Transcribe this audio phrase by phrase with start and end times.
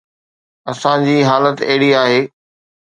[0.71, 2.21] اسان جي حالت اهڙي آهي.